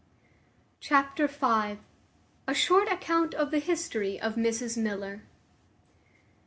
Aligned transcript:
Chapter 0.79 1.27
v. 1.27 1.77
A 2.47 2.53
short 2.55 2.91
account 2.91 3.35
of 3.35 3.51
the 3.51 3.59
history 3.59 4.19
of 4.19 4.33
Mrs 4.33 4.75
Miller. 4.75 5.21